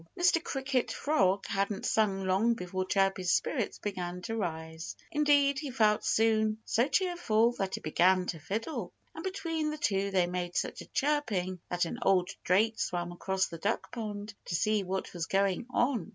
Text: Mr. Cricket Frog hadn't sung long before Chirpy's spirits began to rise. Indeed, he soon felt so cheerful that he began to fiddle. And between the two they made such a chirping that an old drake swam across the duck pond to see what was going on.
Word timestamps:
Mr. 0.19 0.43
Cricket 0.43 0.91
Frog 0.91 1.45
hadn't 1.45 1.85
sung 1.85 2.23
long 2.25 2.55
before 2.55 2.87
Chirpy's 2.87 3.31
spirits 3.31 3.77
began 3.77 4.19
to 4.23 4.35
rise. 4.35 4.95
Indeed, 5.11 5.59
he 5.59 5.69
soon 5.69 5.73
felt 5.75 6.03
so 6.65 6.87
cheerful 6.89 7.51
that 7.59 7.75
he 7.75 7.81
began 7.81 8.25
to 8.25 8.39
fiddle. 8.39 8.91
And 9.13 9.23
between 9.23 9.69
the 9.69 9.77
two 9.77 10.09
they 10.09 10.25
made 10.25 10.55
such 10.55 10.81
a 10.81 10.87
chirping 10.87 11.59
that 11.69 11.85
an 11.85 11.99
old 12.01 12.31
drake 12.43 12.79
swam 12.79 13.11
across 13.11 13.45
the 13.45 13.59
duck 13.59 13.91
pond 13.91 14.33
to 14.45 14.55
see 14.55 14.81
what 14.83 15.13
was 15.13 15.27
going 15.27 15.67
on. 15.69 16.09